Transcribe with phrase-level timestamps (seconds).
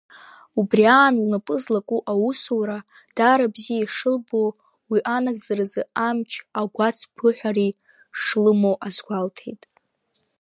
[0.59, 2.79] Убри аан лнапы злаку аусура
[3.15, 4.41] даара бзиа ишылбо,
[4.91, 7.71] уи анагӡаразы амч агәацԥыҳәареи
[8.21, 9.61] шлымоу азгәалҭеит.